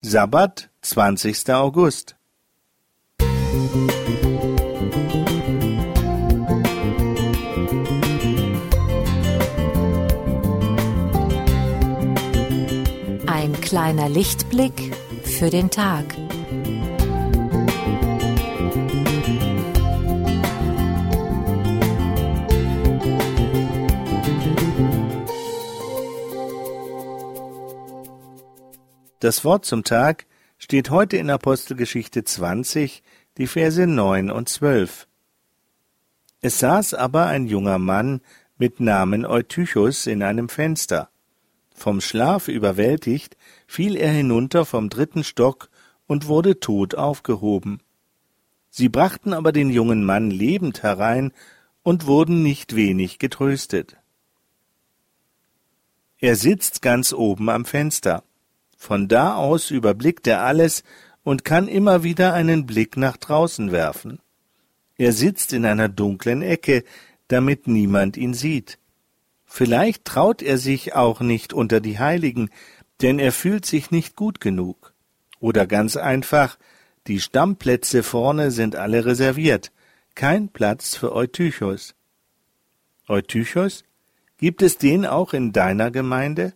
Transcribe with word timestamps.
Sabbat, 0.00 0.70
20. 0.82 1.50
August. 1.50 2.14
Ein 13.26 13.60
kleiner 13.60 14.08
Lichtblick 14.08 14.94
für 15.24 15.50
den 15.50 15.68
Tag. 15.68 16.04
Das 29.20 29.44
Wort 29.44 29.64
zum 29.64 29.82
Tag 29.82 30.26
steht 30.58 30.90
heute 30.90 31.16
in 31.16 31.28
Apostelgeschichte 31.28 32.22
20, 32.22 33.02
die 33.36 33.48
Verse 33.48 33.84
9 33.84 34.30
und 34.30 34.48
12. 34.48 35.08
Es 36.40 36.60
saß 36.60 36.94
aber 36.94 37.26
ein 37.26 37.48
junger 37.48 37.78
Mann 37.78 38.20
mit 38.58 38.78
Namen 38.78 39.26
Eutychus 39.26 40.06
in 40.06 40.22
einem 40.22 40.48
Fenster. 40.48 41.10
Vom 41.74 42.00
Schlaf 42.00 42.46
überwältigt, 42.46 43.36
fiel 43.66 43.96
er 43.96 44.12
hinunter 44.12 44.64
vom 44.64 44.88
dritten 44.88 45.24
Stock 45.24 45.68
und 46.06 46.28
wurde 46.28 46.60
tot 46.60 46.94
aufgehoben. 46.94 47.80
Sie 48.70 48.88
brachten 48.88 49.32
aber 49.32 49.50
den 49.50 49.70
jungen 49.70 50.04
Mann 50.04 50.30
lebend 50.30 50.84
herein 50.84 51.32
und 51.82 52.06
wurden 52.06 52.44
nicht 52.44 52.76
wenig 52.76 53.18
getröstet. 53.18 53.96
Er 56.18 56.36
sitzt 56.36 56.82
ganz 56.82 57.12
oben 57.12 57.48
am 57.48 57.64
Fenster. 57.64 58.22
Von 58.78 59.08
da 59.08 59.34
aus 59.34 59.70
überblickt 59.72 60.26
er 60.28 60.42
alles 60.42 60.84
und 61.24 61.44
kann 61.44 61.68
immer 61.68 62.04
wieder 62.04 62.32
einen 62.32 62.64
Blick 62.64 62.96
nach 62.96 63.16
draußen 63.16 63.72
werfen. 63.72 64.20
Er 64.96 65.12
sitzt 65.12 65.52
in 65.52 65.66
einer 65.66 65.88
dunklen 65.88 66.42
Ecke, 66.42 66.84
damit 67.26 67.66
niemand 67.66 68.16
ihn 68.16 68.32
sieht. 68.32 68.78
Vielleicht 69.44 70.04
traut 70.04 70.42
er 70.42 70.58
sich 70.58 70.94
auch 70.94 71.20
nicht 71.20 71.52
unter 71.52 71.80
die 71.80 71.98
Heiligen, 71.98 72.50
denn 73.02 73.18
er 73.18 73.32
fühlt 73.32 73.66
sich 73.66 73.90
nicht 73.90 74.16
gut 74.16 74.40
genug. 74.40 74.94
Oder 75.40 75.66
ganz 75.66 75.96
einfach, 75.96 76.56
die 77.08 77.20
Stammplätze 77.20 78.02
vorne 78.02 78.50
sind 78.52 78.76
alle 78.76 79.04
reserviert, 79.04 79.72
kein 80.14 80.48
Platz 80.48 80.94
für 80.94 81.14
Eutychus. 81.14 81.94
Eutychus? 83.08 83.84
Gibt 84.38 84.62
es 84.62 84.78
den 84.78 85.04
auch 85.04 85.32
in 85.32 85.52
deiner 85.52 85.90
Gemeinde? 85.90 86.54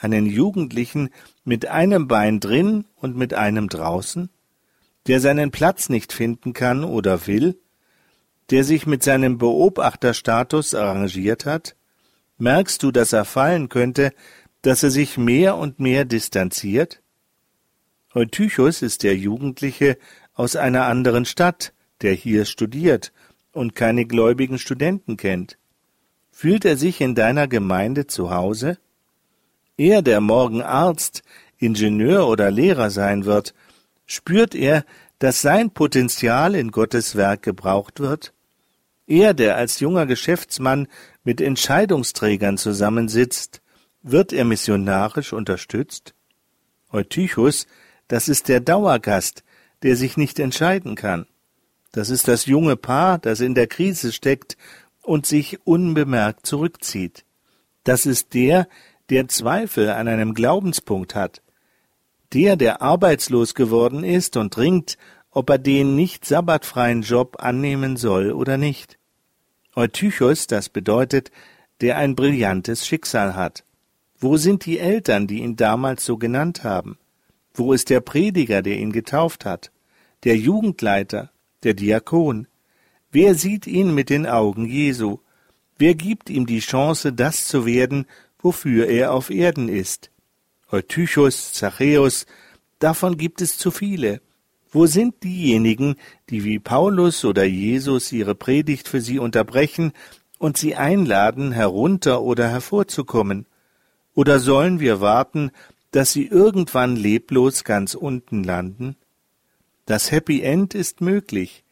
Einen 0.00 0.26
Jugendlichen 0.26 1.10
mit 1.44 1.66
einem 1.66 2.08
Bein 2.08 2.40
drin 2.40 2.86
und 2.96 3.16
mit 3.16 3.34
einem 3.34 3.68
draußen, 3.68 4.30
der 5.06 5.20
seinen 5.20 5.50
Platz 5.50 5.88
nicht 5.88 6.12
finden 6.12 6.52
kann 6.52 6.84
oder 6.84 7.26
will, 7.26 7.60
der 8.50 8.64
sich 8.64 8.86
mit 8.86 9.02
seinem 9.04 9.38
Beobachterstatus 9.38 10.74
arrangiert 10.74 11.44
hat? 11.46 11.76
Merkst 12.38 12.82
du, 12.82 12.90
dass 12.90 13.12
er 13.12 13.24
fallen 13.24 13.68
könnte, 13.68 14.12
dass 14.62 14.82
er 14.82 14.90
sich 14.90 15.18
mehr 15.18 15.56
und 15.56 15.78
mehr 15.80 16.04
distanziert? 16.04 17.02
Eutychus 18.14 18.82
ist 18.82 19.02
der 19.02 19.16
Jugendliche 19.16 19.98
aus 20.32 20.56
einer 20.56 20.86
anderen 20.86 21.26
Stadt, 21.26 21.74
der 22.00 22.14
hier 22.14 22.46
studiert 22.46 23.12
und 23.52 23.74
keine 23.74 24.06
gläubigen 24.06 24.58
Studenten 24.58 25.16
kennt. 25.16 25.58
Fühlt 26.30 26.64
er 26.64 26.76
sich 26.76 27.00
in 27.00 27.14
deiner 27.14 27.46
Gemeinde 27.46 28.06
zu 28.06 28.30
Hause? 28.30 28.78
Er, 29.80 30.02
der 30.02 30.20
morgen 30.20 30.60
Arzt, 30.60 31.22
Ingenieur 31.56 32.28
oder 32.28 32.50
Lehrer 32.50 32.90
sein 32.90 33.24
wird, 33.24 33.54
spürt 34.04 34.54
er, 34.54 34.84
dass 35.20 35.40
sein 35.40 35.70
Potenzial 35.70 36.54
in 36.54 36.70
Gottes 36.70 37.16
Werk 37.16 37.40
gebraucht 37.40 37.98
wird? 37.98 38.34
Er, 39.06 39.32
der 39.32 39.56
als 39.56 39.80
junger 39.80 40.04
Geschäftsmann 40.04 40.86
mit 41.24 41.40
Entscheidungsträgern 41.40 42.58
zusammensitzt, 42.58 43.62
wird 44.02 44.34
er 44.34 44.44
missionarisch 44.44 45.32
unterstützt? 45.32 46.12
Eutychus, 46.92 47.66
das 48.06 48.28
ist 48.28 48.48
der 48.48 48.60
Dauergast, 48.60 49.44
der 49.82 49.96
sich 49.96 50.18
nicht 50.18 50.40
entscheiden 50.40 50.94
kann. 50.94 51.24
Das 51.92 52.10
ist 52.10 52.28
das 52.28 52.44
junge 52.44 52.76
Paar, 52.76 53.16
das 53.16 53.40
in 53.40 53.54
der 53.54 53.66
Krise 53.66 54.12
steckt 54.12 54.58
und 55.00 55.24
sich 55.24 55.58
unbemerkt 55.66 56.44
zurückzieht. 56.44 57.24
Das 57.84 58.04
ist 58.04 58.34
der, 58.34 58.68
der 59.10 59.28
Zweifel 59.28 59.90
an 59.90 60.08
einem 60.08 60.34
Glaubenspunkt 60.34 61.14
hat, 61.14 61.42
der, 62.32 62.56
der 62.56 62.80
arbeitslos 62.80 63.54
geworden 63.54 64.04
ist 64.04 64.36
und 64.36 64.56
ringt, 64.56 64.96
ob 65.30 65.50
er 65.50 65.58
den 65.58 65.96
nicht 65.96 66.24
sabbatfreien 66.24 67.02
Job 67.02 67.36
annehmen 67.40 67.96
soll 67.96 68.32
oder 68.32 68.56
nicht. 68.56 68.98
Eutychus, 69.74 70.46
das 70.46 70.68
bedeutet, 70.68 71.30
der 71.80 71.96
ein 71.96 72.14
brillantes 72.14 72.86
Schicksal 72.86 73.34
hat. 73.34 73.64
Wo 74.18 74.36
sind 74.36 74.66
die 74.66 74.78
Eltern, 74.78 75.26
die 75.26 75.40
ihn 75.40 75.56
damals 75.56 76.04
so 76.04 76.16
genannt 76.16 76.62
haben? 76.62 76.98
Wo 77.54 77.72
ist 77.72 77.90
der 77.90 78.00
Prediger, 78.00 78.62
der 78.62 78.78
ihn 78.78 78.92
getauft 78.92 79.44
hat? 79.44 79.72
Der 80.24 80.36
Jugendleiter, 80.36 81.30
der 81.62 81.74
Diakon? 81.74 82.46
Wer 83.10 83.34
sieht 83.34 83.66
ihn 83.66 83.94
mit 83.94 84.10
den 84.10 84.26
Augen 84.26 84.66
Jesu? 84.66 85.18
Wer 85.78 85.94
gibt 85.94 86.28
ihm 86.28 86.46
die 86.46 86.60
Chance, 86.60 87.12
das 87.12 87.46
zu 87.46 87.64
werden, 87.64 88.06
wofür 88.42 88.86
er 88.86 89.12
auf 89.12 89.30
Erden 89.30 89.68
ist. 89.68 90.10
Eutychus, 90.70 91.52
Zachäus, 91.52 92.26
davon 92.78 93.16
gibt 93.16 93.40
es 93.40 93.58
zu 93.58 93.70
viele. 93.70 94.20
Wo 94.72 94.86
sind 94.86 95.22
diejenigen, 95.24 95.96
die 96.28 96.44
wie 96.44 96.58
Paulus 96.60 97.24
oder 97.24 97.44
Jesus 97.44 98.12
ihre 98.12 98.34
Predigt 98.36 98.86
für 98.86 99.00
sie 99.00 99.18
unterbrechen 99.18 99.92
und 100.38 100.56
sie 100.56 100.76
einladen, 100.76 101.52
herunter 101.52 102.22
oder 102.22 102.48
hervorzukommen? 102.48 103.46
Oder 104.14 104.38
sollen 104.38 104.80
wir 104.80 105.00
warten, 105.00 105.50
dass 105.90 106.12
sie 106.12 106.26
irgendwann 106.26 106.94
leblos 106.94 107.64
ganz 107.64 107.94
unten 107.94 108.44
landen? 108.44 108.96
Das 109.86 110.12
Happy 110.12 110.42
End 110.42 110.74
ist 110.74 111.00
möglich. 111.00 111.64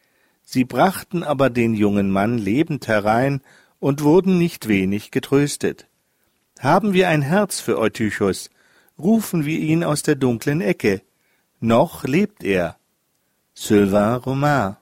Sie 0.43 0.65
brachten 0.65 1.23
aber 1.23 1.49
den 1.49 1.73
jungen 1.73 2.11
Mann 2.11 2.37
lebend 2.37 2.87
herein 2.87 3.41
und 3.79 4.03
wurden 4.03 4.37
nicht 4.37 4.67
wenig 4.67 5.11
getröstet. 5.11 5.88
Haben 6.59 6.91
wir 6.91 7.07
ein 7.07 7.21
Herz 7.21 7.61
für 7.61 7.79
Eutychus, 7.79 8.49
rufen 8.97 9.45
wir 9.45 9.57
ihn 9.57 9.85
aus 9.85 10.03
der 10.03 10.15
dunklen 10.15 10.59
Ecke. 10.59 11.01
Noch 11.61 12.03
lebt 12.03 12.43
er. 12.43 12.75
Sylvain 13.53 14.15
Romain 14.15 14.75